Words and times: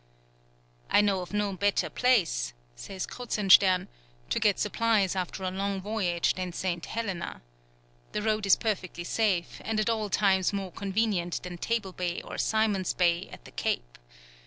"I 0.89 1.01
know 1.01 1.21
of 1.21 1.31
no 1.31 1.53
better 1.53 1.87
place," 1.87 2.53
says 2.75 3.05
Kruzenstern, 3.05 3.87
"to 4.31 4.39
get 4.39 4.57
supplies 4.59 5.15
after 5.15 5.43
a 5.43 5.51
long 5.51 5.79
voyage 5.79 6.33
than 6.33 6.53
St. 6.53 6.83
Helena. 6.87 7.43
The 8.13 8.23
road 8.23 8.47
is 8.47 8.55
perfectly 8.55 9.03
safe, 9.03 9.61
and 9.63 9.79
at 9.79 9.91
all 9.91 10.09
times 10.09 10.53
more 10.53 10.71
convenient 10.71 11.43
than 11.43 11.59
Table 11.59 11.91
Bay 11.93 12.19
or 12.23 12.39
Simon's 12.39 12.95
Bay, 12.95 13.29
at 13.31 13.45
the 13.45 13.51
Cape. 13.51 13.99